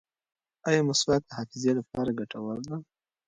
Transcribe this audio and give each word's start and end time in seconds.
ایا 0.67 0.81
مسواک 0.89 1.21
د 1.27 1.31
حافظې 1.37 1.71
لپاره 1.79 2.15
ګټور 2.19 2.57
دی؟ 2.67 2.75